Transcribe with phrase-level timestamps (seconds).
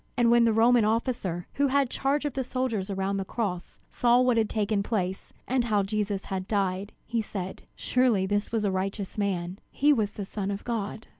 [0.17, 4.19] And when the Roman officer, who had charge of the soldiers around the cross, saw
[4.19, 9.15] what had taken place, and how Jesus died, he said: "Surely this was a righteous
[9.15, 11.05] man; he was the Son of God."